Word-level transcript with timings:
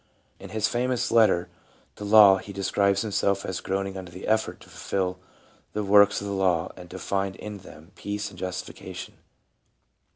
In 0.39 0.49
his 0.49 0.67
famous 0.67 1.11
letter 1.11 1.47
to 1.95 2.03
Law 2.03 2.37
he 2.37 2.51
describes 2.51 3.03
himself 3.03 3.45
as 3.45 3.59
groaning 3.59 3.97
under 3.97 4.09
the 4.09 4.25
effort 4.25 4.59
to 4.61 4.67
fulfill 4.69 5.19
the 5.73 5.83
works 5.83 6.21
of 6.21 6.25
the 6.25 6.33
law 6.33 6.71
and 6.75 6.89
to 6.89 6.97
find 6.97 7.35
in 7.35 7.59
them 7.59 7.91
peace 7.95 8.31
and 8.31 8.39
justification. 8.39 9.13